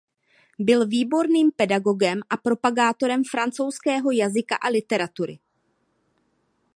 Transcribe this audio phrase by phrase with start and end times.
[0.59, 5.39] Byl výborným pedagogem a propagátorem francouzského jazyka a literatury.